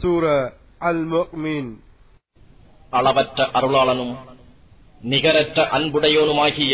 [0.00, 1.04] சூர அல்
[2.90, 4.14] அளவற்ற அருளாளனும்
[5.00, 6.72] நிகரற்ற அன்புடையோனுமாகிய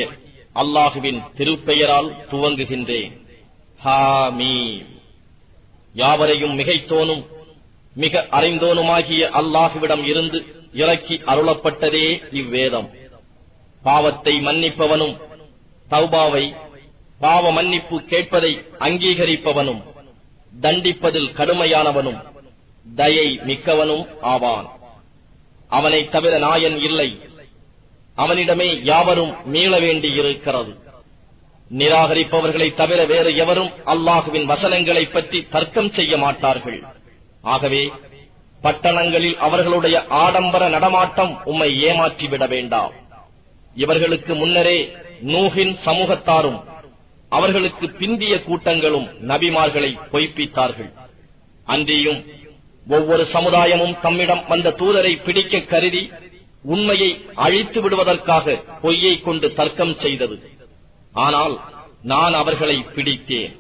[0.55, 3.13] அல்லாஹுவின் திருப்பெயரால் துவங்குகின்றேன்.
[5.95, 7.23] யாவரையும் மிகைத்தோனும்
[7.95, 10.39] மிக அறிந்தோனுமாகிய அல்லாஹுவிடம் இருந்து
[10.73, 12.91] இறக்கி அருளப்பட்டதே இவ்வேதம்.
[13.83, 15.15] பாவத்தை மன்னிப்பவனும்
[15.91, 16.45] தௌபாவை
[17.21, 19.83] பாவ மன்னிப்பு கேட்பதை அங்கீகரிப்பவனும்
[20.61, 22.21] தண்டிப்பதில் கடுமையானவனும்
[22.97, 24.71] தயை மிக்கவனும் ஆவான்.
[25.69, 27.19] அவனைத் தவிர நாயன் இல்லை.
[28.15, 30.77] அவனிடமே யாவரும் மீள வேண்டியிருக்கிறது.
[31.79, 36.83] நிராகரிப்பவர்களை தவிர வேறு எவரும் அல்லாஹுவின் வசனங்களை பற்றி தர்க்கம் செய்ய மாட்டார்கள்.
[37.43, 37.93] ஆகவே
[38.63, 42.93] பட்டணங்களில் அவர்களுடைய ஆடம்பர நடமாட்டம் உம்மை ஏமாற்றிவிட வேண்டாம்.
[43.75, 46.63] இவர்களுக்கு முன்னரே நூகின் சமூகத்தாரும்
[47.29, 50.93] அவர்களுக்கு பிந்திய கூட்டங்களும் நபிமார்களை பொய்ப்பித்தார்கள்.
[51.65, 52.25] அன்றியும்
[52.89, 56.11] ஒவ்வொரு சமுதாயமும் தம்மிடம் வந்த தூதரை பிடிக்க கருதி
[56.63, 60.37] உண்மையை அழித்து விடுவதற்காக பொய்யை கொண்டு தர்க்கம் செய்தது.
[61.13, 61.61] ஆனால்
[62.03, 63.53] நான் அவர்களை பிடித்தேன்.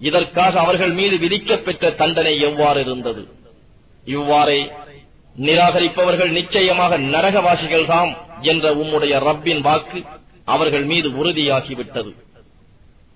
[0.00, 3.28] இதற்காக அவர்கள் மீது விதிக்கப்பெற்ற தண்டனை எவ்வாறு இருந்தது?
[4.04, 4.70] இவ்வாறே
[5.36, 10.02] நிராகரிப்பவர்கள் நிச்சயமாக நரகவாசிகள்தாம் என்ற உம்முடைய ரப்பின் வாக்கு
[10.44, 12.12] அவர்கள் மீது உறுதியாகிவிட்டது.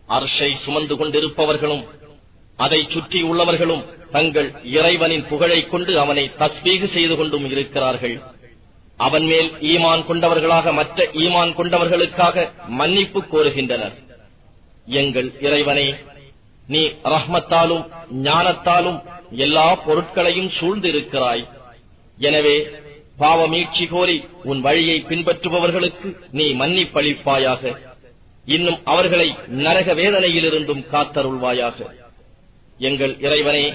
[0.08, 1.84] அர்ஷை சுமந்து கொண்டிருப்பவர்களும்
[2.56, 8.22] அதை சுற்றி உள்ளவர்களும் தங்கள் இறைவனின் புகழைக் கொண்டு அவனை தஸ்பீகு செய்து கொண்டும் இருக்கிறார்கள்.
[8.96, 13.92] அவன் மேல் ஈமான் கொண்டவர்களாக மற்ற ஈமான் கொண்டவர்களுக்காக மன்னிப்பு கோருகின்றனர்.
[14.86, 15.94] எங்கள் இறைவனே
[16.66, 17.92] நீ ரஹ்மத்தாலும்
[18.22, 21.48] ஞானத்தாலும் எல்லா பொருட்களையும் சூழ்ந்திருக்கிறாய்.
[22.18, 22.68] எனவே
[23.18, 27.76] பாவமீட்சி கோரி உன் வழியை பின்பற்றுபவர்களுக்கு நீ மன்னிப்பளிப்பாயாக.
[28.44, 31.86] இன்னும் அவர்களை நரக வேதனையிலிருந்தும் காத்தருள்வாயாக.
[32.78, 33.74] எங்கள் இறைவனே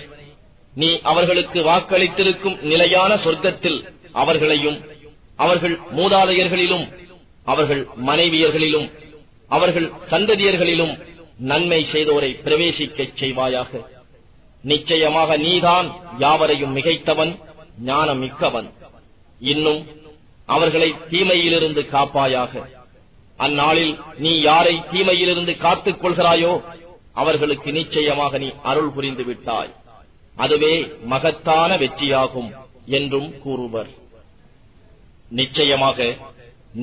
[0.76, 3.80] நீ அவர்களுக்கு வாக்களித்திருக்கும் நிலையான சொர்க்கத்தில்
[4.12, 4.78] அவர்களையும்
[5.36, 6.86] அவர்கள் மூதாதையர்களிலும்
[7.44, 8.88] அவர்கள் மனைவியர்களிலும்
[9.48, 10.94] அவர்கள் சந்ததியர்களிலும்
[11.38, 13.72] நன்மை செய்தோரை பிரவேசிக்கச் செய்வாயாக.
[14.64, 15.88] நிச்சயமாக நீதான்
[16.18, 17.34] யாவரையும் மிகைத்தவன்
[17.84, 18.70] ஞானம் மிக்கவன்
[19.40, 19.82] இன்னும்
[20.46, 22.54] அவர்களை தீமையிலிருந்து காப்பாயாக.
[23.38, 26.54] அந்நாளில் நீ யாரை தீமையிலிருந்து காத்துக் கொள்கிறாயோ
[27.14, 29.72] அவர்களுக்கு நிச்சயமாக நீ அருள் புரிந்து விட்டாய்.
[30.36, 30.74] அதுவே
[31.12, 32.50] மகத்தான வெற்றியாகும்
[32.98, 33.92] என்றும் கூறுவர்.
[35.40, 35.98] நிச்சயமாக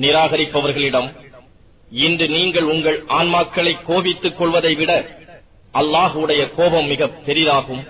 [0.03, 1.09] நிராகரிப்பவர்களிடம்
[2.03, 4.91] இன்று நீங்கள் உங்கள் ஆன்மாக்களை கோபித்துக் கொள்வதை விட
[5.73, 7.83] அல்லாஹுடைய கோபம் மிக பெரிதாகும்.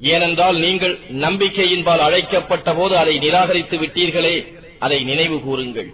[0.00, 4.36] ஏனென்றால் நீங்கள் நம்பிக்கையின்பால் அழைக்கப்பட்ட போது அதை நிராகரித்து விட்டீர்களே
[4.78, 5.90] அதை நினைவு கூறுங்கள்.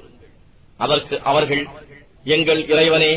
[0.85, 1.65] அதற்கு அவர்கள்
[2.37, 3.13] எங்கள் இறைவனே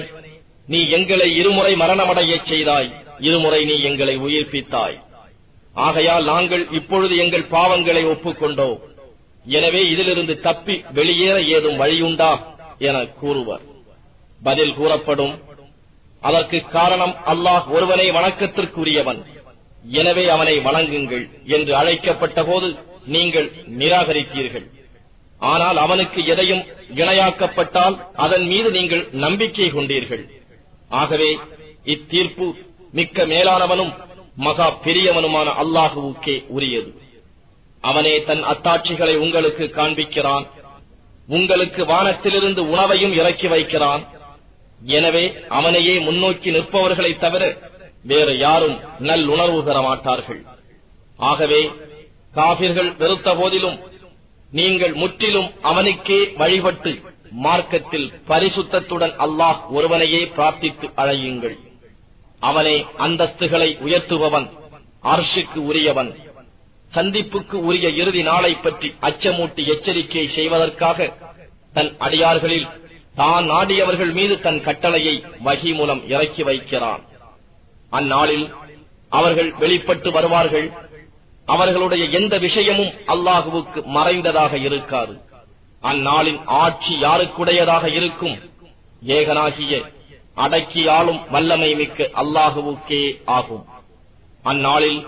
[0.68, 2.90] நீ எங்களை இருமுறை மரணமடையச் செய்தாய்
[3.28, 4.98] இருமுறை நீ எங்களை உயிர்ப்பித்தாய்.
[5.76, 8.78] ஆகையால் நாங்கள் இப்பொழுது எங்கள் பாவங்களை ஒப்புக்கொண்டோம்
[9.58, 12.32] எனவே இதிலிருந்து தப்பி வெளியேற ஏதும் வழியுண்டா
[12.88, 13.64] என கூறுவர்.
[14.48, 15.34] பதில் கூறப்படும்.
[16.22, 19.20] அதற்கு காரணம் அல்லாஹ் ஒருவனை வணக்கத்திற்குரியவன்.
[20.00, 21.26] எனவே அவனை வணங்குங்கள்
[21.58, 22.70] என்று அழைக்கப்பட்ட போது
[23.16, 23.48] நீங்கள்
[23.82, 24.68] நிராகரித்தீர்கள்
[25.52, 26.64] ஆனால் அவனுக்கு எதையும்
[27.02, 30.24] இணையாக்கப்பட்டால் அதன் மீது நீங்கள் நம்பிக்கை கொண்டீர்கள்.
[31.02, 31.32] ஆகவே
[31.94, 32.48] இத்தீர்ப்பு
[32.98, 33.94] மிக்க மேலானவனும்
[34.40, 36.94] மகா பெரியவனுமான அல்லாஹுவுக்கே உரியது.
[37.82, 40.48] அவனே தன் அத்தாட்சிகளை உங்களுக்கு காண்பிக்கிறான்.
[41.28, 44.08] உங்களுக்கு வானத்திலிருந்து உணவையும் இறக்கி வைக்கிறான்.
[44.86, 47.58] எனவே அவனையே முன்னோக்கி நிற்பவர்களைத் தவிர
[48.04, 50.44] வேறு யாரும் நல்லுணர்வு பெற மாட்டார்கள்.
[51.18, 51.72] ஆகவே
[52.36, 53.80] காபிர்கள் வெறுத்த போதிலும்
[54.52, 57.02] நீங்கள் முற்றிலும் அவனுக்கே வழிபட்டு
[57.32, 61.68] மார்க்கத்தில் பரிசுத்தத்துடன் அல்லாஹ் ஒருவனையே பிரார்த்தித்து அழையுங்கள்.
[62.40, 64.48] அவனே அந்தஸ்துகளை உயர்த்துபவன்
[65.04, 66.12] அர்ஷுக்கு உரியவன்.
[66.96, 71.14] சந்திப்புக்கு உரிய இறுதி நாளை பற்றி அச்சமூட்டி எச்சரிக்கை செய்வதற்காக
[71.74, 72.68] தன் அடியார்களில்
[73.16, 77.02] தான் நாடியவர்கள் மீது தன் கட்டளையை வகி மூலம் இறக்கி வைக்கிறான்.
[77.90, 78.48] அந்நாளில்
[79.10, 80.68] அவர்கள் வெளிப்பட்டு வருவார்கள்.
[81.46, 85.14] அவர்களுடைய எந்த விஷயமும் அல்லாஹுவுக்கு மறைந்ததாக இருக்காது.
[85.82, 88.38] அந்நாளின் ஆட்சி யாருக்குடையதாக இருக்கும்?
[89.08, 89.74] ஏகனாகிய
[90.44, 93.04] அடக்கியாலும் வல்லமை மிக்க அல்லாஹுவுக்கே
[93.38, 93.66] ஆகும்.
[94.52, 95.00] அந்நாளில்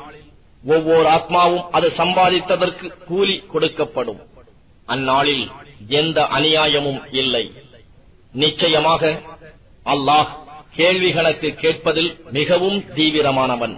[0.74, 4.22] ஒவ்வொரு ஆத்மாவும் அது சம்பாதித்ததற்கு கூலி கொடுக்கப்படும்.
[4.94, 5.46] அந்நாளில்
[6.00, 7.46] எந்த அநியாயமும் இல்லை.
[8.44, 9.04] நிச்சயமாக
[9.94, 10.30] அல்லாஹ்
[10.76, 13.76] கேள்வி கணக்கு கேட்பதில் மிகவும் தீவிரமானவன்.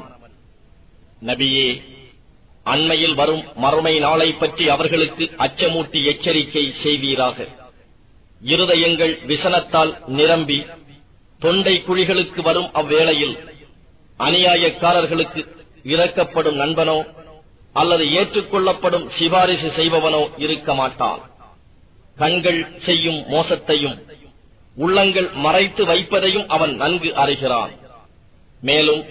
[1.30, 1.70] நபியே
[2.74, 7.38] அண்மையில் வரும் மறுமை நாளை பற்றி அவர்களுக்கு அச்சமூட்டி எச்சரிக்கை செய்வீராக.
[8.54, 10.58] இருதயங்கள் விசனத்தால் நிரம்பி
[11.44, 13.36] தொண்டை குழிகளுக்கு வரும் அவ்வேளையில்
[14.20, 15.42] அநியாயக்காரர்களுக்கு
[15.94, 16.98] இறக்கப்படும் நண்பனோ
[17.76, 21.22] அல்லது ஏற்றுக்கொள்ளப்படும் சிபாரிசு செய்பவனோ இருக்க மாட்டான்.
[22.18, 23.98] கண்கள் செய்யும் மோசத்தையும்
[24.78, 27.74] உள்ளங்கள் மறைத்து வைப்பதையும் அவன் நன்கு அறிகிறான்.
[28.62, 29.02] மேலும்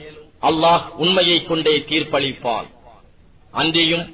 [0.43, 2.69] அல்லாஹ் உண்மையை கொண்டே தீர்ப்பளிப்பான்.
[3.55, 4.05] அன்றியும்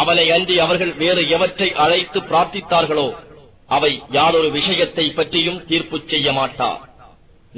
[0.00, 3.08] அவனை அன்றி அவர்கள் வேறு எவற்றை அழைத்து பிரார்த்தித்தார்களோ
[3.68, 6.80] அவை யாரொரு விஷயத்தை பற்றியும் தீர்ப்பு செய்ய மாட்டார்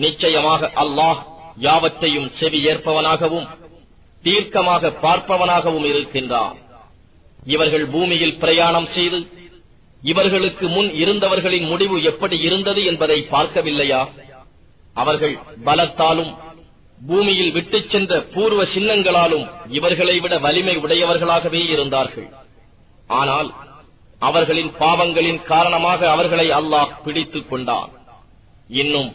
[0.04, 1.20] நிச்சயமாக அல்லாஹ்
[1.66, 3.48] யாவற்றையும் செவி ஏற்பவனாகவும்
[4.24, 6.56] தீர்க்கமாக பார்ப்பவனாகவும் இருக்கின்றான்
[7.54, 9.18] இவர்கள் பூமியில் பிரயாணம் செய்து
[10.02, 14.02] இவர்களுக்கு முன் இருந்தவர்களின் முடிவு எப்படி இருந்தது என்பதை பார்க்கவில்லையா?
[14.94, 15.34] அவர்கள்
[15.64, 16.32] பலத்தாலும்
[17.06, 19.46] பூமியில் விட்டுச் சென்ற பூர்வ சின்னங்களாலும்
[19.78, 22.28] இவர்களை விட வலிமை உடையவர்களாகவே இருந்தார்கள்.
[23.20, 23.48] ஆனால்
[24.28, 27.90] அவர்களின் பாவங்களின் காரணமாக அவர்களை அல்லாஹ் பிடித்துக் கொண்டான்.
[28.82, 29.10] இன்னும்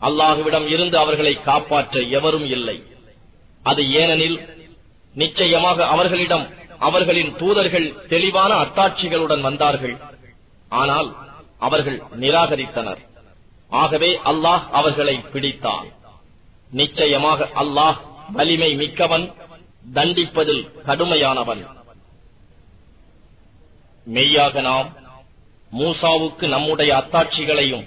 [0.00, 2.82] அல்லாஹுவிடம் இருந்து அவர்களை காப்பாற்ற எவரும் இல்லை.
[3.62, 4.38] அது ஏனெனில்
[5.14, 6.46] நிச்சயமாக அவர்களிடம்
[6.78, 9.96] அவர்களின் தூதர்கள் தெளிவான அத்தாட்சிகளுடன் வந்தார்கள்.
[10.68, 11.08] ஆனால்
[11.58, 13.00] அவர்கள் நிராகரித்தனர்.
[13.68, 15.88] ஆகவே அல்லாஹ் அவர்களை பிடித்தான்.
[16.70, 17.98] நிச்சயமாக அல்லாஹ்
[18.32, 19.26] வலிமை மிக்கவன்
[19.94, 21.62] தண்டிப்பதில் கடுமையானவன்.
[24.06, 24.88] மெய்யாக நாம்
[25.72, 27.84] மூசாவுக்கு நம்முடைய அத்தாட்சிகளையும்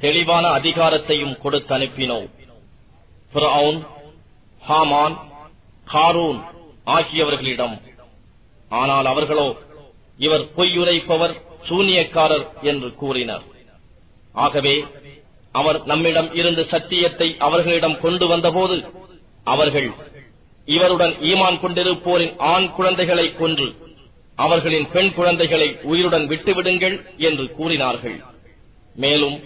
[0.00, 2.28] தெளிவான அதிகாரத்தையும் கொடுத்து அனுப்பினோம்
[3.32, 3.80] பிரவுன்
[4.62, 5.16] ஹாமான்
[5.86, 6.40] காரூன்
[6.86, 7.76] ஆகியவர்களிடம்
[8.80, 9.48] ஆனால் அவர்களோ
[10.18, 11.34] இவர் பொய்யுரைப்பவர்
[11.68, 13.44] சூனியக்காரர் என்று கூறினர்.
[14.44, 14.74] ஆகவே
[15.52, 18.76] அவர் நம்மிடம் இருந்து சத்தியத்தை அவர்களிடம் கொண்டு வந்தபோது
[19.44, 19.88] அவர்கள்
[20.68, 23.68] இவருடன் ஈமான் கொண்டிருப்போரின் ஆண் குழந்தைகளை கொன்று
[24.38, 28.16] அவர்களின் பெண் குழந்தைகளை உயிருடன் விட்டுவிடுங்கள் என்று கூறினார்கள்.
[28.94, 29.36] மேலும்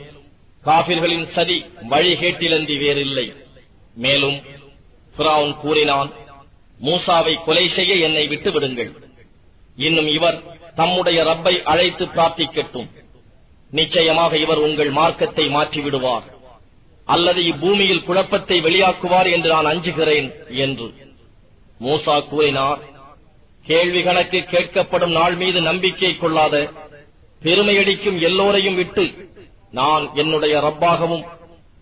[0.69, 1.59] காபிர்களின் சதி
[1.93, 3.27] வழிகேட்டிலன்றி வேறில்லை.
[4.05, 4.39] மேலும்
[5.15, 6.11] ஃபிரௌன் கூறினான்
[6.81, 8.91] மூசாவை கொலை செய்ய என்னை விட்டு விடுங்கள்
[9.87, 10.39] இன்னும் இவர்
[10.81, 12.89] தம்முடைய ரப்பை அழைத்து பிரார்த்திக்கட்டும்.
[13.79, 16.27] நிச்சயமாக இவர் உங்கள் மார்க்கத்தை மாற்றிவிடுவார்.
[17.15, 20.29] அல்லது இப்பூமியில் குழப்பத்தை வெளியாக்குவார் என்று நான் அஞ்சுகிறேன்
[20.65, 20.89] என்று.
[21.85, 22.81] மூசா கூறினார்
[23.67, 26.55] கேள்வி கணக்கு கேட்கப்படும் நாள் மீது நம்பிக்கை கொள்ளாத
[27.43, 29.05] பெருமையடிக்கும் எல்லோரையும் விட்டு
[29.73, 31.25] நான் என்னுடைய ரப்பாகவும்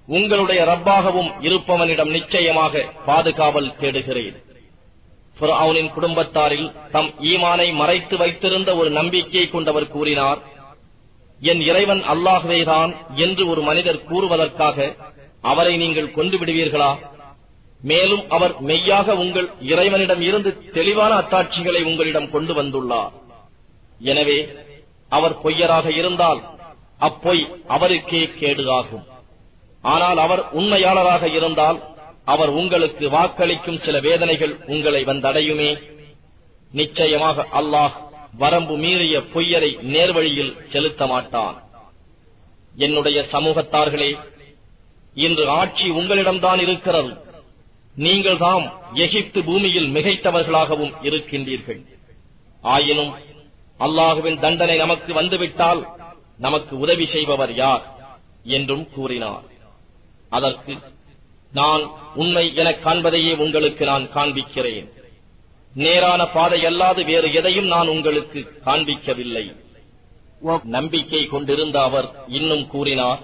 [0.08, 4.36] உங்களுடைய ரப்பாகவும் இருப்பவனிடம் நிச்சயமாக பாதுகாவல் தேடுகிறேன்.
[5.62, 10.40] அவனின் குடும்பத்தாரில் தம் ஈமானை மறைத்து வைத்திருந்த ஒரு நம்பிக்கையை கொண்டவர் கூறினார்
[11.40, 12.92] என் இறைவன் அல்லாகவேதான்
[13.24, 14.86] என்று ஒரு மனிதர் கூறுவதற்காக
[15.50, 16.92] அவரை நீங்கள் கொண்டு விடுவீர்களா
[17.80, 23.12] மேலும் அவர் மெய்யாக உங்கள் இறைவனிடம் இருந்து தெளிவான அத்தாட்சிகளை உங்களிடம் கொண்டு வந்துள்ளார்.
[24.12, 24.38] எனவே
[25.08, 26.40] அவர் பொய்யராக இருந்தால்
[27.00, 27.42] அப்பொய்
[27.74, 29.04] அவருக்கே கேடு ஆகும்
[29.94, 31.78] ஆனால் அவர் உண்மையாளராக இருந்தால்
[32.34, 35.70] அவர் உங்களுக்கு வாக்களிக்கும் சில வேதனைகள் உங்களை வந்தடையுமே.
[36.72, 37.94] நிச்சயமாக அல்லாஹ்
[38.42, 41.56] வரம்பு மீறிய பொய்யரை நேர்வழியில் செலுத்த மாட்டான்.
[42.86, 44.10] என்னுடைய சமூகத்தார்களே
[45.26, 47.12] இன்று ஆட்சி உங்களிடம்தான் இருக்கிறது.
[47.94, 48.66] நீங்கள் தாம்
[49.04, 51.80] எகிப்து பூமியில் மிகைத்தவர்களாகவும் இருக்கின்றீர்கள்.
[52.74, 53.12] ஆயினும்
[53.80, 55.80] அல்லாஹுவின் தண்டனை நமக்கு வந்துவிட்டால்
[56.38, 57.96] நமக்கு உதவி செய்பவர் யார்
[58.44, 59.42] என்றும் கூறினார்.
[60.28, 60.76] அதற்கு
[61.52, 64.90] நான் உண்மை எனக் காண்பதையே உங்களுக்கு நான் காண்பிக்கிறேன்.
[65.74, 69.56] நேரான பாதை அல்லாது வேறு எதையும் நான் உங்களுக்கு காண்பிக்கவில்லை.
[70.64, 73.20] நம்பிக்கை கொண்டிருந்த அவர் இன்னும் கூறினார்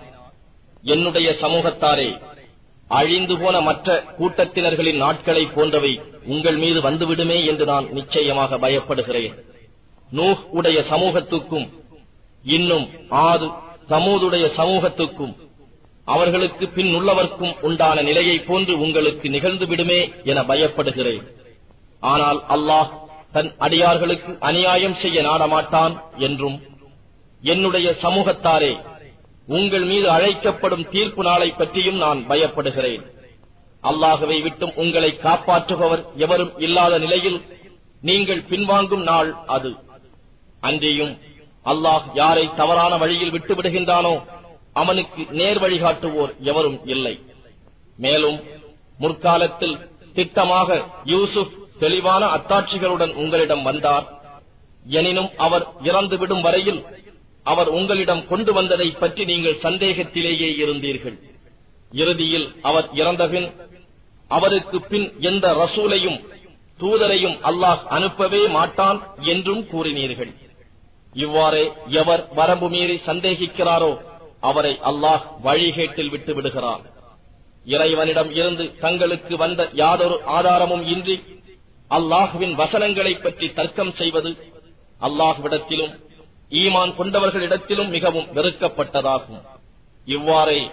[0.82, 2.20] என்னுடைய சமூகத்தாரே
[2.88, 9.34] அழிந்து போன மற்ற கூட்டத்தினர்களின் நாட்களை போன்றவை உங்கள் மீது வந்துவிடுமே என்று நான் நிச்சயமாக பயப்படுகிறேன்.
[10.12, 11.81] நூஹ் உடைய சமூகத்துக்கும்
[12.44, 13.48] இன்னும் ஆது
[13.90, 15.34] சமூதுடைய சமூகத்துக்கும்
[16.04, 21.24] அவர்களுக்கு பின் உள்ளவர்க்கும் உண்டான நிலையை போன்று உங்களுக்கு நிகழ்ந்து விடுமே என பயப்படுகிறேன்.
[22.00, 22.90] ஆனால் அல்லாஹ்
[23.32, 26.58] தன் அடியார்களுக்கு அநியாயம் செய்ய நாடமாட்டான் என்றும்
[27.42, 28.72] என்னுடைய சமூகத்தாரே
[29.48, 33.02] உங்கள் மீது அழைக்கப்படும் தீர்ப்பு நாளை பற்றியும் நான் பயப்படுகிறேன்.
[33.84, 37.38] அல்லாகவே விட்டும் உங்களை காப்பாற்றுபவர் எவரும் இல்லாத நிலையில்
[38.02, 39.72] நீங்கள் பின்வாங்கும் நாள் அது.
[40.60, 41.14] அன்றியும்
[41.70, 44.14] அல்லாஹ் யாரை தவறான வழியில் விட்டு விடுகின்றானோ
[44.80, 47.14] அவனுக்கு நேர் வழிகாட்டுவோர் எவரும் இல்லை.
[48.04, 48.38] மேலும்
[49.02, 49.76] முற்காலத்தில்
[50.16, 50.68] திட்டமாக
[51.12, 54.06] யூசுப் தெளிவான அத்தாட்சிகளுடன் உங்களிடம் வந்தார்.
[54.98, 56.80] எனினும் அவர் இறந்துவிடும் வரையில்
[57.46, 61.16] அவர் உங்களிடம் கொண்டு வந்ததை பற்றி நீங்கள் சந்தேகத்திலேயே இருந்தீர்கள்.
[61.92, 63.48] இறுதியில் அவர் இறந்தபின்
[64.30, 66.18] அவருக்கு பின் எந்த ரசூலையும்
[66.80, 68.98] தூதரையும் அல்லாஹ் அனுப்பவே மாட்டான்
[69.32, 70.32] என்றும் கூறினீர்கள்.
[71.14, 73.98] இவ்வாறே எவர் வரம்பு மீறி சந்தேகிக்கிறாரோ
[74.40, 76.80] அவரை அல்லாஹ் வழிகேட்டில் விட்டு விடுகிறான்.
[77.64, 81.40] இறைவனிடம் இருந்து தங்களுக்கு வந்த யாதொரு ஆதாரமும் இன்றி
[81.90, 84.52] அல்லாஹுவின் வசனங்களைப் பற்றி தர்க்கம் செய்வது
[85.00, 85.92] அல்லாஹுவிடத்திலும்
[86.50, 89.42] ஈமான் கொண்டவர்களிடத்திலும் மிகவும் வெறுக்கப்பட்டதாகும்.
[90.04, 90.70] இவ்வாறே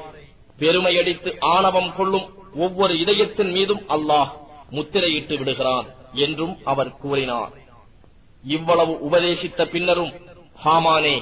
[0.59, 4.29] பெருமையடித்து ஆணவம் கொள்ளும் ஒவ்வொரு இதயத்தின் மீதும் அல்லாஹ்
[4.71, 7.51] முத்திரையிட்டு விடுகிறான் என்றும் அவர் கூறினார்.
[8.43, 10.13] இவ்வளவு உபதேசித்த பின்னரும்
[10.65, 11.15] ஹாமானே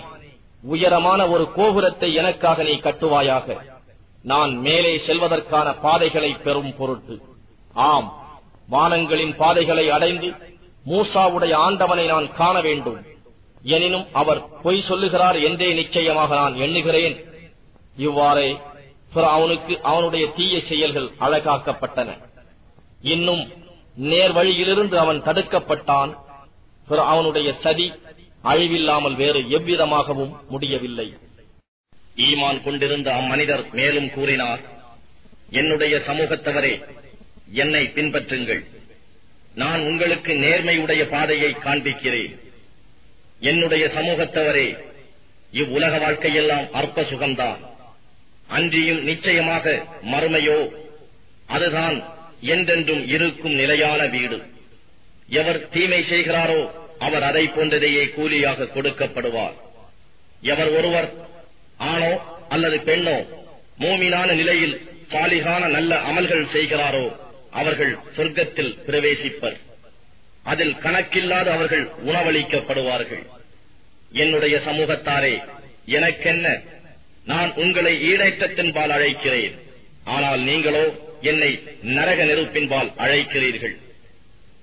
[0.74, 3.58] உயரமான ஒரு கோபுரத்தை எனக்காக நீ கட்டுவாயாக.
[4.24, 7.16] நான் மேலே செல்வதற்கான பாதைகளை பெறும் பொருட்டு.
[7.90, 8.08] ஆம்
[8.72, 10.30] வானங்களின் பாதைகளை அடைந்து
[10.88, 13.00] மூசாவுடைய ஆண்டவனை நான் காண வேண்டும்.
[13.76, 17.16] எனினும் அவர் பொய் சொல்லுகிறார் என்றே நிச்சயமாக நான் எண்ணுகிறேன்.
[18.08, 18.50] இவ்வாறே
[19.36, 22.10] அவனுக்கு அவனுடைய தீய செயல்கள் அழகாக்கப்பட்டன.
[23.14, 23.44] இன்னும்
[24.12, 26.12] நேர் வழியிலிருந்து அவன் தடுக்கப்பட்டான்.
[26.88, 27.88] அவனுடைய சதி
[28.44, 31.08] அழிவில்லாமல் வேறு எவ்விதமாகவும் முடியவில்லை.
[32.16, 34.62] ஈமான் கொண்டிருந்த அம்மனிதர் மேலும் கூறினார்
[35.52, 36.74] என்னுடைய சமூகத்தவரே
[37.52, 38.64] என்னை பின்பற்றுங்கள்.
[39.56, 42.34] நான் உங்களுக்கு நேர்மையுடைய பாதையை காண்பிக்கிறேன்.
[43.40, 44.68] என்னுடைய சமூகத்தவரே
[45.52, 47.62] இவ்வுலக வாழ்க்கையெல்லாம் அற்ப சுகம்தான்
[48.48, 50.60] அன்றியும் நிச்சயமாக மறுமையோ
[51.48, 51.98] அதுதான்
[52.42, 54.38] என்றென்றும் இருக்கும் நிலையான வீடு.
[55.28, 56.62] எவர் தீமை செய்கிறாரோ
[57.06, 59.56] அவர் அதை போன்றதையே கூலியாக கொடுக்கப்படுவார்.
[60.52, 61.10] எவர் ஒருவர்
[61.92, 62.12] ஆணோ
[62.56, 63.18] அல்லது பெண்ணோ
[63.84, 64.76] மூமினான நிலையில்
[65.12, 67.06] சாலிகான நல்ல அமல்கள் செய்கிறாரோ
[67.60, 69.58] அவர்கள் சொர்க்கத்தில் பிரவேசிப்பர்.
[70.52, 73.24] அதில் கணக்கில்லாத அவர்கள் உணவளிக்கப்படுவார்கள்.
[74.24, 75.36] என்னுடைய சமூகத்தாரே
[75.98, 76.46] எனக்கென்ன
[77.32, 79.56] நான் உங்களை ஈடேற்றத்தின்பால் அழைக்கிறேன்.
[80.16, 80.86] ஆனால் நீங்களோ
[81.32, 81.52] என்னை
[81.98, 83.76] நரக நெருப்பின்பால் அழைக்கிறீர்கள்.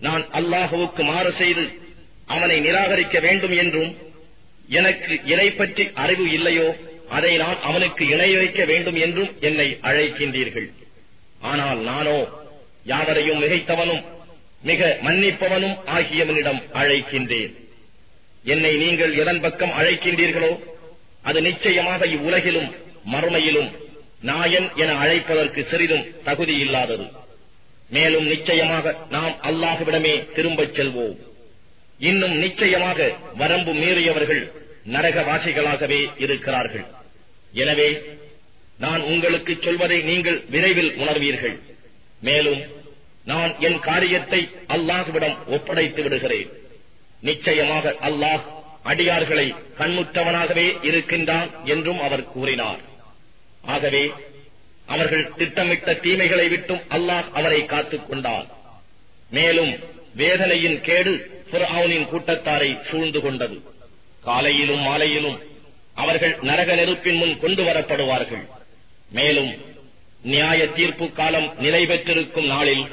[0.07, 1.65] நான் அல்லாஹுவுக்கு மாறு செய்து
[2.35, 3.93] அவனை நிராகரிக்க வேண்டும் என்றும்
[4.79, 6.69] எனக்கு இணை பற்றி அறிவு இல்லையோ
[7.17, 10.69] அதை நான் அவனுக்கு இணை வைக்க வேண்டும் என்றும் என்னை அழைக்கின்றீர்கள்.
[11.51, 12.19] ஆனால் நானோ
[12.93, 14.03] யாவரையும் மிகைத்தவனும்
[14.69, 17.53] மிக மன்னிப்பவனும் ஆகியவனிடம் அழைக்கின்றேன்.
[18.53, 20.53] என்னை நீங்கள் எதன் பக்கம் அழைக்கின்றீர்களோ
[21.29, 22.71] அது நிச்சயமாக இவ்வுலகிலும்
[23.13, 23.71] மறுமையிலும்
[24.31, 27.07] நாயன் என அழைப்பதற்கு சிறிதும் தகுதி இல்லாதது
[27.97, 31.17] மேலும் நிச்சயமாக நாம் அல்லாஹுவிடமே திரும்பச் செல்வோம்.
[31.99, 34.53] இன்னும் நிச்சயமாக வரம்பு மீறியவர்கள்
[34.93, 36.85] நரகவாசிகளாகவே இருக்கிறார்கள்.
[37.53, 38.03] எனவே
[38.79, 41.61] நான் உங்களுக்கு சொல்வதை நீங்கள் விரைவில் உணர்வீர்கள்.
[42.21, 42.63] மேலும்
[43.25, 46.49] நான் என் காரியத்தை அல்லாஹுவிடம் ஒப்படைத்து விடுகிறேன்.
[47.21, 48.43] நிச்சயமாக அல்லாஹ்
[48.85, 52.79] அடியார்களை கண்முற்றவனாகவே இருக்கின்றான் என்றும் அவர் கூறினார்.
[53.63, 54.13] ஆகவே
[54.87, 58.47] அவர்கள் திட்டமிட்ட தீமைகளை விட்டும் அல்லாஹ் அவரை காத்துக் கொண்டார்
[59.31, 59.79] மேலும்
[60.15, 63.57] வேதனையின் கேடு புறவுனின் கூட்டத்தாரை சூழ்ந்து கொண்டது.
[64.23, 65.39] காலையிலும் மாலையிலும்
[65.95, 68.45] அவர்கள் நரக நெருப்பின் முன் கொண்டு வரப்படுவார்கள்.
[69.11, 69.53] மேலும்
[70.23, 72.85] நியாய தீர்ப்பு காலம் நிலை பெற்றிருக்கும் நாளில்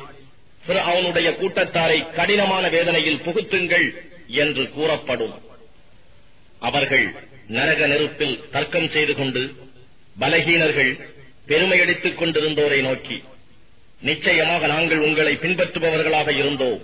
[0.67, 3.87] அவனுடைய கூட்டத்தாரை கடினமான வேதனையில் புகுத்துங்கள்
[4.27, 5.33] என்று கூறப்படும்.
[6.59, 7.05] அவர்கள்
[7.47, 9.41] நரக நெருப்பில் தர்க்கம் செய்து கொண்டு
[10.19, 10.91] பலகீனர்கள்
[11.47, 13.23] பெருமையடித்துக் கொண்டிருந்தோரை நோக்கி
[14.01, 16.81] நிச்சயமாக நாங்கள் உங்களை பின்பற்றுபவர்களாக இருந்தோம்.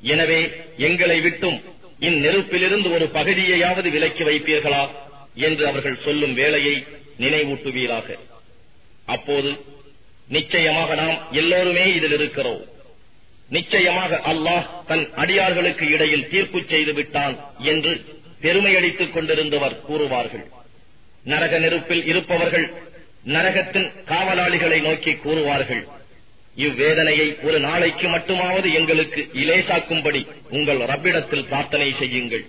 [0.00, 1.62] எனவே எங்களை விட்டும்
[2.00, 4.88] இந்நெருப்பிலிருந்து ஒரு பகுதியையாவது விலக்கி வைப்பீர்களா
[5.34, 6.86] என்று அவர்கள் சொல்லும் வேலையை
[7.20, 8.18] நினைவூட்டுவீராக.
[9.06, 9.56] அப்போது
[10.28, 12.64] நிச்சயமாக நாம் எல்லோருமே இதில் இருக்கிறோம்.
[13.48, 18.04] நிச்சயமாக அல்லாஹ் தன் அடியார்களுக்கு இடையில் தீர்ப்பு செய்து விட்டான் என்று
[18.42, 20.46] பெருமையடித்துக் கொண்டிருந்தவர் கூறுவார்கள்.
[21.24, 22.72] நரக நெருப்பில் இருப்பவர்கள்
[23.24, 25.86] நரகத்தின் காவலாளிகளை நோக்கி கூறுவார்கள்.
[26.56, 30.20] இவ்வேதனையை ஒரு நாளைக்கு மட்டுமாவது எங்களுக்கு இலேசாக்கும்படி
[30.50, 32.44] உங்கள் ரப்பிடத்தில் பிரார்த்தனை செய்யுங்கள்.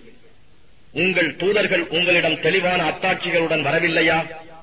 [0.91, 4.19] உங்கள் தூதர்கள் உங்களிடம் தெளிவான அத்தாட்சிகளுடன் வரவில்லையா?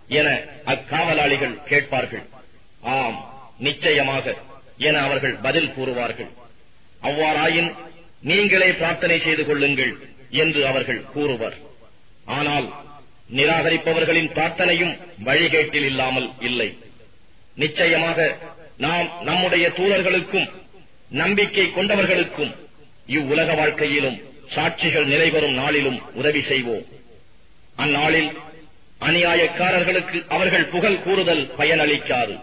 [0.08, 0.28] என
[0.66, 2.24] அக்காவலாளிகள் கேட்பார்கள்.
[2.82, 3.18] ஆம்
[3.58, 4.34] நிச்சயமாக
[4.78, 6.30] என அவர்கள் பதில் கூறுவார்கள்.
[7.02, 7.70] அவ்வாறாயின்
[8.22, 9.92] நீங்களே பிரார்த்தனை செய்து கொள்ளுங்கள்
[10.30, 11.56] என்று அவர்கள் கூறுவர்.
[12.24, 12.66] ஆனால்
[13.36, 16.68] நிராகரிப்பவர்களின் பிரார்த்தனையும் வழிகேட்டில் இல்லாமல் இல்லை.
[17.54, 18.18] நிச்சயமாக
[18.76, 20.50] நாம் நம்முடைய தூதர்களுக்கும்
[21.10, 22.54] நம்பிக்கை கொண்டவர்களுக்கும்
[23.06, 24.22] இவ்வுலக வாழ்க்கையிலும்
[24.54, 26.84] சாட்சிகள் நிறைவரும் நாளிலும் உதவி செய்வோம்.
[27.76, 28.32] அந்நாளில்
[29.00, 32.40] அநியாயக்காரர்களுக்கு அவர்கள் புகழ் கூறுதல் பயனளிக்காது.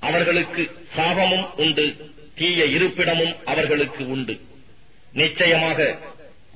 [0.00, 4.40] அவர்களுக்கு சாபமும் உண்டு தீய இருப்பிடமும் அவர்களுக்கு உண்டு.
[5.12, 5.98] நிச்சயமாக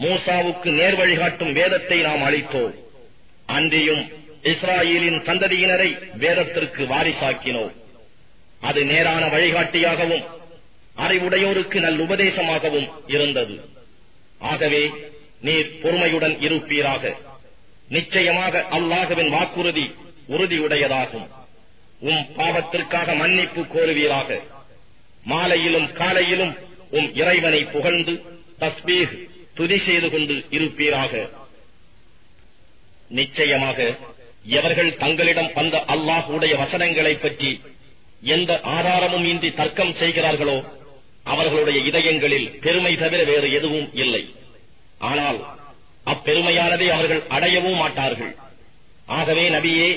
[0.01, 2.75] மூசாவுக்கு நேர் வழிகாட்டும் வேதத்தை நாம் அளித்தோம்.
[3.47, 4.09] அன்றியும்
[4.43, 7.73] இஸ்ராயேலின் சந்ததியினரை வேதத்திற்கு வாரிசாக்கினோம்.
[8.61, 10.25] அது நேரான வழிகாட்டியாகவும்
[10.97, 13.61] அறிவுடையோருக்கு நல் உபதேசமாகவும் இருந்தது.
[14.39, 14.91] ஆகவே
[15.41, 17.17] நீர் பொறுமையுடன் இருப்பீராக.
[17.89, 19.95] நிச்சயமாக அல்லாஹுவின் வாக்குறுதி
[20.29, 21.27] உறுதியுடையதாகும்.
[22.01, 24.41] உம் பாவத்திற்காக மன்னிப்பு கோருவீராக.
[25.25, 26.57] மாலையிலும் காலையிலும்
[26.91, 28.23] உம் இறைவனை புகழ்ந்து
[28.61, 31.29] தஸ்பீஹ் துதி செய்து கொண்டு இருப்பீராக.
[33.09, 33.97] நிச்சயமாக
[34.45, 37.61] எவர்கள் தங்களிடம் வந்த அல்லாஹுடைய வசனங்களைப் பற்றி
[38.23, 40.65] எந்த ஆதாரமும் இன்றி தர்க்கம் செய்கிறார்களோ
[41.25, 44.35] அவர்களுடைய இதயங்களில் பெருமை தவிர வேறு எதுவும் இல்லை.
[44.99, 45.39] ஆனால்
[46.13, 48.37] அப்பெருமையானதை அவர்கள் அடையவும் மாட்டார்கள்.
[49.07, 49.89] ஆகவே நபியே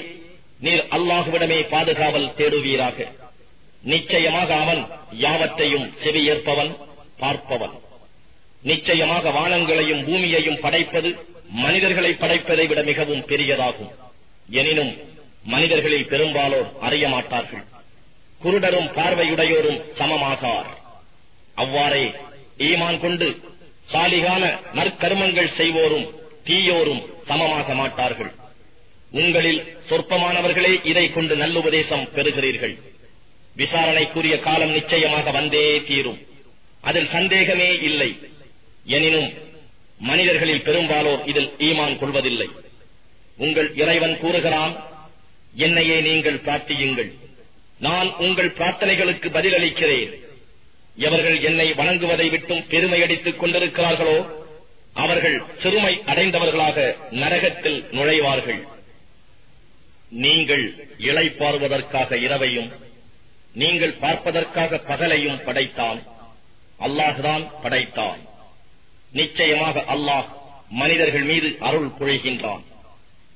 [0.59, 3.07] நீர் அல்லாஹுவிடமே பாதுகாவல் தேடுவீராக.
[3.83, 6.71] நிச்சயமாக அவன் யாவற்றையும் செவியேற்பவன்
[7.19, 7.75] பார்ப்பவன்.
[8.63, 11.09] நிச்சயமாக வானங்களையும் பூமியையும் படைப்பது
[11.49, 13.91] மனிதர்களை படைப்பதை விட மிகவும் பெரியதாகும்.
[14.49, 14.93] எனினும்
[15.43, 17.63] மனிதர்களில் பெரும்பாலோர் அறிய மாட்டார்கள்
[18.43, 20.69] குருடரும் பார்வையுடையோரும் சமமாகார்.
[21.63, 22.05] அவ்வாறே
[22.67, 23.27] ஈமான் கொண்டு
[23.91, 24.43] சாலிகான
[24.77, 26.07] நற்கருமங்கள் செய்வோரும்
[26.47, 28.31] தீயோரும் சமமாக மாட்டார்கள்.
[29.21, 32.75] உங்களில் சொற்பமானவர்களே இதை கொண்டு நல்லுபதேசம் பெறுகிறீர்கள்.
[33.55, 36.19] விசாரணைக்குரிய காலம் நிச்சயமாக வந்தே தீரும்.
[36.81, 38.09] அதில் சந்தேகமே இல்லை.
[38.85, 39.29] எனினும்
[40.09, 42.49] மனிதர்களில் பெரும்பாலோர் இதில் ஈமான் கொள்வதில்லை.
[43.37, 44.73] உங்கள் இறைவன் கூறுகிறான்
[45.65, 47.11] என்னையே நீங்கள் பிரார்த்தியுங்கள்.
[47.79, 50.11] நான் உங்கள் பிரார்த்தனைகளுக்கு பதிலளிக்கிறேன்.
[50.95, 54.17] எவர்கள் என்னை வணங்குவதை விட்டும் பெருமையடித்துக் கொண்டிருக்கிறார்களோ
[54.93, 58.61] அவர்கள் சிறுமை அடைந்தவர்களாக நரகத்தில் நுழைவார்கள்.
[60.09, 60.65] நீங்கள்
[60.99, 62.69] இளைப்பாறுவதற்காக இரவையும்
[63.53, 66.01] நீங்கள் பார்ப்பதற்காக பகலையும் படைத்தான்.
[66.79, 68.19] அல்லாஹுதான் படைத்தான்.
[69.11, 70.25] நிச்சயமாக அல்லாஹ்
[70.69, 72.63] மனிதர்கள் மீது அருள் புழைகின்றான்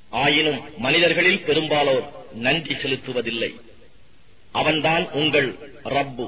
[0.10, 3.52] ஆயினும் மனிதர்களில் பெரும்பாலோர் நன்றி செலுத்துவதில்லை.
[4.60, 5.50] அவன்தான் உங்கள்
[5.96, 6.26] ரப்பு.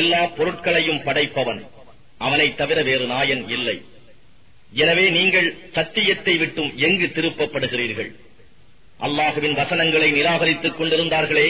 [0.00, 1.62] எல்லா பொருட்களையும் படைப்பவன்.
[2.18, 3.76] அவனை தவிர வேறு நாயன் இல்லை.
[4.72, 8.10] எனவே நீங்கள் சத்தியத்தை விட்டும் எங்கு திருப்பப்படுகிறீர்கள்?
[9.00, 11.48] அல்லாஹுவின் வசனங்களை நிராகரித்துக் கொண்டிருந்தார்களே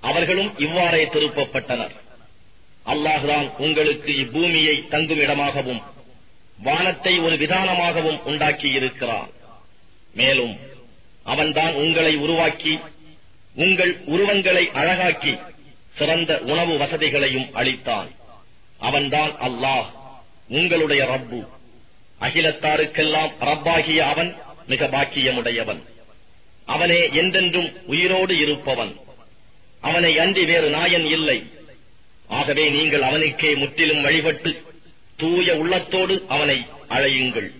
[0.00, 1.94] அவர்களும் இவ்வாறே திருப்பப்பட்டனர்.
[2.86, 5.82] அல்லாஹுதான் உங்களுக்கு இப்பூமியை தங்கும் இடமாகவும்
[6.62, 9.30] வானத்தை ஒரு விதானமாகவும் உண்டாக்கியிருக்கிறான்.
[10.14, 10.54] மேலும்
[11.24, 12.78] அவன்தான் உங்களை உருவாக்கி
[13.56, 15.40] உங்கள் உருவங்களை அழகாக்கி
[15.96, 18.08] சிறந்த உணவு வசதிகளையும் அளித்தான்.
[18.78, 19.84] அவன்தான் அல்லாஹ்
[20.48, 21.48] உங்களுடைய ரப்பு.
[22.20, 25.82] அகிலத்தாருக்கெல்லாம் ரப்பாகிய அவன் மிக பாக்கியமுடையவன்.
[26.64, 28.96] அவனே என்றென்றும் உயிரோடு இருப்பவன்.
[29.80, 31.46] அவனை அன்றி வேறு நாயன் இல்லை.
[32.28, 34.62] ஆகவே நீங்கள் அவனுக்கே முற்றிலும் வழிபட்டு
[35.16, 37.50] தூய உள்ளத்தோடு அவனை அழையுங்கள்.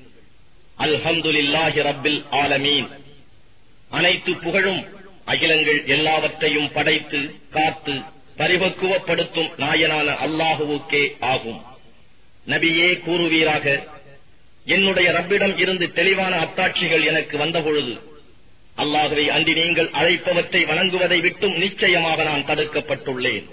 [0.78, 2.88] அல்ஹம்துலில்லாஹி ரப்பில் ஆலமீன்.
[3.90, 4.95] அனைத்து புகழும்
[5.32, 7.94] அகிலங்கள் எல்லாவற்றையும் படைத்து காத்து
[8.40, 11.60] பரிபக்குவப்படுத்தும் நாயனான அல்லாஹுவுக்கே ஆகும்.
[12.52, 13.66] நபியே கூறுவீராக
[14.74, 17.94] என்னுடைய ரப்பிடம் இருந்து தெளிவான அத்தாட்சிகள் எனக்கு வந்தபொழுது
[18.82, 23.46] அல்லாகவே அன்றி நீங்கள் அழைப்பவற்றை வணங்குவதை விட்டும் நிச்சயமாக நான் தடுக்கப்பட்டுள்ளேன்.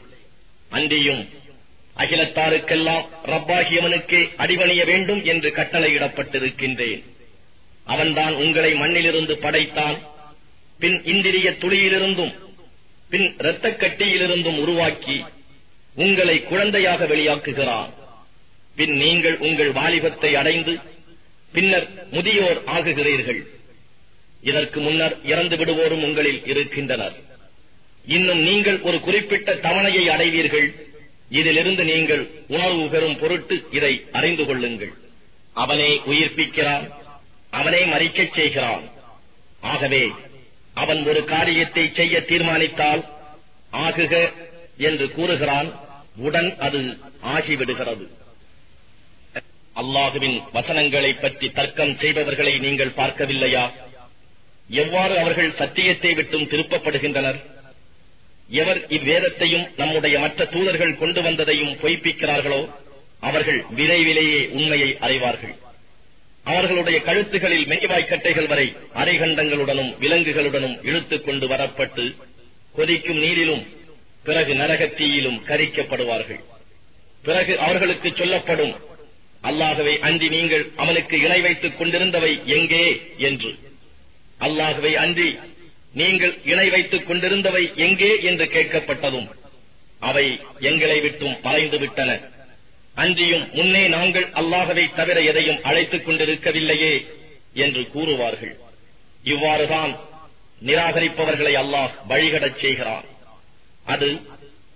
[0.70, 1.24] அன்றியும்
[1.98, 7.04] அகிலத்தாருக்கெல்லாம் ரப்பாகியவனுக்கே அடிபணிய வேண்டும் என்று கட்டளையிடப்பட்டிருக்கின்றேன்.
[7.86, 9.98] அவன்தான் உங்களை மண்ணிலிருந்து படைத்தான்
[10.80, 12.40] பின் இந்திரிய துளியிலிருந்தும்
[13.10, 15.24] பின் இரத்தக் கட்டியிலிருந்தும் உருவாக்கி
[15.96, 17.90] உங்களை குழந்தையாக வெளியாக்குகிறான்.
[18.76, 20.80] பின் நீங்கள் உங்கள் வாலிபத்தை அடைந்து
[21.52, 23.48] பின்னர் முதியோர் ஆகுகிறீர்கள்.
[24.42, 27.14] இதற்கு முன்னர் இறந்து விடுவோரும் உங்களில் இருக்கின்றனர்.
[28.08, 30.88] இன்னும் நீங்கள் ஒரு குறிப்பிட்ட தவணையை அடைவீர்கள்.
[31.30, 34.94] இதிலிருந்து நீங்கள் உணர்வு பெறும் பொருட்டு இதை அறிந்து கொள்ளுங்கள்.
[35.54, 36.90] அவனே உயிர்ப்பிக்கிறான்.
[37.50, 38.84] அவனே மறிக்கச் செய்கிறான்.
[39.62, 40.12] ஆகவே
[40.74, 43.06] அவன் ஒரு காரியத்தை செய்ய தீர்மானித்தால்
[43.74, 44.34] ஆகுக
[44.78, 45.80] என்று கூறுகிறான்.
[46.18, 48.10] உடன் அது ஆகிவிடுகிறது.
[49.76, 53.72] அல்லாஹுவின் வசனங்களைப் பற்றி தர்க்கம் செய்பவர்களை நீங்கள் பார்க்கவில்லையா?
[54.70, 57.42] எவ்வாறு அவர்கள் சத்தியத்தை விட்டும் திருப்பப்படுகின்றனர்?
[58.50, 62.70] எவர் இவ்வேதத்தையும் நம்முடைய மற்ற தூதர்கள் கொண்டு வந்ததையும் பொய்ப்பிக்கிறார்களோ?
[63.20, 65.56] அவர்கள் விரைவிலேயே உண்மையை அறிவார்கள்.
[66.44, 72.16] அவர்களுடைய கழுத்துகளில் மெய்வாய்க்கட்டைகள் வரை அரைகண்டங்களுடனும் விலங்குகளுடனும் இழுத்துக் கொண்டு வரப்பட்டு
[72.74, 73.68] கொதிக்கும் நீரிலும்
[74.24, 76.40] பிறகு நரகத்தீயிலும் கரிக்கப்படுவார்கள்.
[77.24, 78.74] பிறகு அவர்களுக்கு சொல்லப்படும்
[79.44, 83.02] அல்லாகவே அன்றி நீங்கள் அவனுக்கு இணை வைத்துக் கொண்டிருந்தவை எங்கே?
[83.18, 83.56] என்று.
[84.40, 85.38] அல்லாகவே அன்றி
[85.94, 88.22] நீங்கள் இணை வைத்துக் கொண்டிருந்தவை எங்கே?
[88.22, 89.30] என்று கேட்கப்பட்டதும்
[90.00, 92.20] அவை எங்களை விட்டும் மறைந்து விட்டன
[92.96, 97.06] அன்றியும் முன்னே நாங்கள் அல்லாகவை தவிர எதையும் அழைத்துக் கொண்டிருக்கவில்லையே
[97.54, 98.56] என்று கூறுவார்கள்.
[99.24, 100.00] இவ்வாறுதான்
[100.66, 103.06] நிராகரிப்பவர்களை அல்லாஹ் வழிகடச் செய்கிறான்.
[103.86, 104.20] அது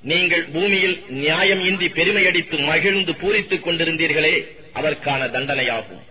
[0.01, 4.35] நீங்கள் பூமியில் நியாயம் இன்றி பெருமையடித்து மகிழ்ந்து பூரித்துக் கொண்டிருந்தீர்களே
[4.73, 6.03] அதற்கான தண்டனையாகும்.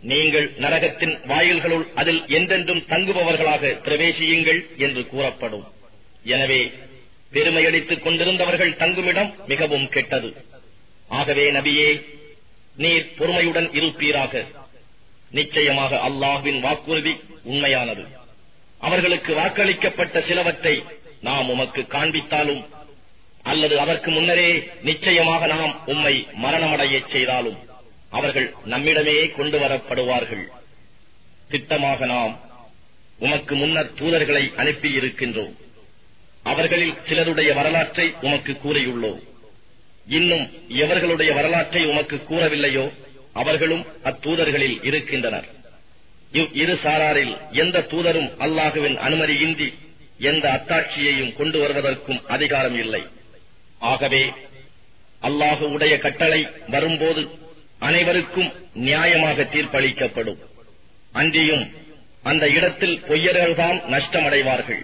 [0.00, 5.64] நீங்கள் நரகத்தின் வாயில்களுள் அதில் என்றென்றும் தங்குபவர்களாக பிரவேசியுங்கள் என்று கூறப்படும்.
[6.24, 6.72] எனவே
[7.32, 10.34] பெருமையடித்துக் கொண்டிருந்தவர்கள் தங்குமிடம் மிகவும் கெட்டது.
[11.08, 12.04] ஆகவே நபியே
[12.76, 14.44] நீர் பொறுமையுடன் இருப்பீராக.
[15.30, 18.06] நிச்சயமாக அல்லாஹ்வின் வாக்குறுதி உண்மையானது.
[18.78, 20.82] அவர்களுக்கு வாக்களிக்கப்பட்ட சிலவற்றை
[21.20, 22.66] நாம் உமக்கு காண்பித்தாலும்
[23.42, 27.56] அல்லது அதற்கு முன்னரே நிச்சயமாக நாம் உம்மை மரணமடைய செய்தாலும்
[28.10, 30.46] அவர்கள் நம்மிடமே கொண்டு வரப்படுவார்கள்.
[31.50, 32.40] திட்டமாக நாம்
[33.18, 35.52] உமக்கு முன்னர் தூதர்களை அனுப்பியிருக்கின்றோம்.
[36.42, 39.20] அவர்களில் சிலருடைய வரலாற்றை உமக்கு கூறியுள்ளோம்.
[40.08, 42.92] இன்னும் எவர்களுடைய வரலாற்றை உமக்கு கூறவில்லையோ
[43.32, 45.44] அவர்களும் அத்தூதர்களில் இருக்கின்றனர்.
[46.32, 49.74] இவ் இரு சாராரில் எந்த தூதரும் அல்லாஹுவின் அனுமதியின்றி
[50.18, 53.02] எந்த அத்தாட்சியையும் கொண்டு வருவதற்கும் அதிகாரம் இல்லை.
[53.78, 54.32] ஆகவே
[55.22, 57.28] அல்லாஹு உடைய கட்டளை வரும்போது
[57.78, 60.38] அனைவருக்கும் நியாயமாக தீர்ப்பளிக்கப்படும்.
[61.12, 61.70] அன்றியும்
[62.22, 64.82] அந்த இடத்தில் பொய்யர்கள்தான் நஷ்டமடைவார்கள்.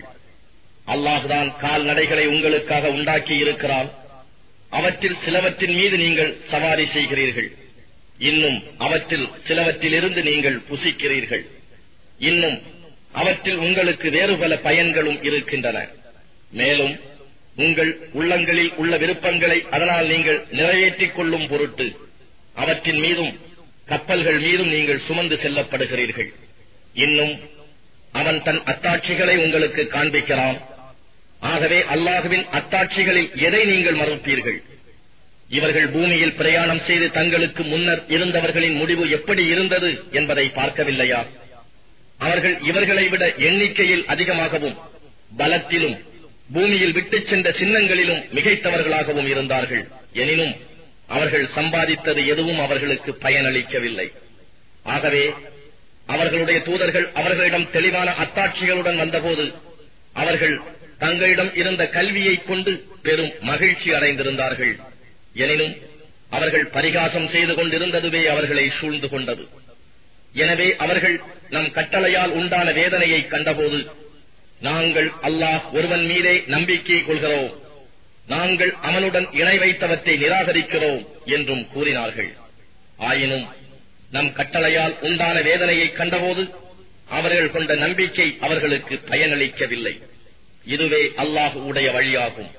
[0.86, 4.00] அல்லாஹுதான் கால்நடைகளை உங்களுக்காக உண்டாக்கி இருக்கிறான்
[4.78, 7.48] அவற்றில் சிலவற்றின் மீது நீங்கள் சவாரி செய்கிறீர்கள்.
[8.30, 11.44] இன்னும் அவற்றில் சிலவற்றிலிருந்து நீங்கள் புசிக்கிறீர்கள்.
[12.30, 12.58] இன்னும்
[13.20, 15.78] அவற்றில் உங்களுக்கு வேறு பல பயன்களும் இருக்கின்றன.
[16.60, 16.94] மேலும்
[17.64, 21.86] உங்கள் உள்ளங்களில் உள்ள விருப்பங்களை அதனால் நீங்கள் நிறைவேற்றிக் கொள்ளும் பொருட்டு
[22.62, 23.32] அவற்றின் மீதும்
[23.90, 26.30] கப்பல்கள் மீதும் நீங்கள் சுமந்து செல்லப்படுகிறீர்கள்.
[27.04, 27.34] இன்னும்
[28.20, 30.58] அவன் தன் அத்தாட்சிகளை உங்களுக்கு காண்பிக்கிறான்.
[31.50, 34.62] ஆகவே அல்லாஹுவின் அத்தாட்சிகளில் எதை நீங்கள் மறுப்பீர்கள்
[35.48, 41.26] இவர்கள் பூமியில் பிரயாணம் செய்து தங்களுக்கு முன்னர் இருந்தவர்களின் முடிவு எப்படி இருந்தது என்பதை பார்க்கவில்லையா?
[42.18, 44.76] அவர்கள் இவர்களை விட எண்ணிக்கையில் அதிகமாகவும்
[45.36, 45.96] பலத்திலும்
[46.52, 49.88] பூமியில் விட்டுச் சென்ற சின்னங்களிலும் மிகைத்தவர்களாகவும் இருந்தார்கள்.
[50.12, 50.54] எனினும்
[51.06, 54.08] அவர்கள் சம்பாதித்தது எதுவும் அவர்களுக்கு பயனளிக்கவில்லை.
[54.82, 55.34] ஆகவே
[56.06, 59.52] அவர்களுடைய தூதர்கள் அவர்களிடம் தெளிவான அத்தாட்சிகளுடன் வந்தபோது
[60.12, 60.60] அவர்கள்
[61.02, 64.80] தங்களிடம் இருந்த கல்வியைக் கொண்டு பெரும் மகிழ்ச்சி அடைந்திருந்தார்கள்.
[65.34, 65.76] எனினும்
[66.30, 69.48] அவர்கள் பரிகாசம் செய்து கொண்டிருந்ததுவே அவர்களை சூழ்ந்து கொண்டது.
[70.32, 73.90] எனவே அவர்கள் நம் கட்டளையால் உண்டான வேதனையை கண்டபோது
[74.60, 77.52] நாங்கள் அல்லாஹ் ஒருவன் மீதே நம்பிக்கை கொள்கிறோம்.
[78.26, 82.36] நாங்கள் அவனுடன் இணை வைத்தவற்றை நிராகரிக்கிறோம் என்றும் கூறினார்கள்.
[82.96, 83.48] ஆயினும்
[84.10, 86.48] நம் கட்டளையால் உண்டான வேதனையை கண்டபோது
[87.08, 90.00] அவர்கள் கொண்ட நம்பிக்கை அவர்களுக்கு பயனளிக்கவில்லை.
[90.64, 92.50] இதுவே அல்லாஹுடைய வழியாகும்.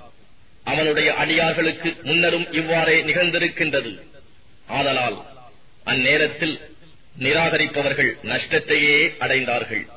[0.63, 4.01] அவனுடைய அடியார்களுக்கு முன்னரும் இவ்வாறே நிகழ்ந்திருக்கின்றது.
[4.67, 5.17] ஆதலால்
[5.85, 6.59] அந்நேரத்தில்
[7.19, 9.87] நிராகரிப்பவர்கள் நஷ்டத்தையே அடைந்தார்கள்.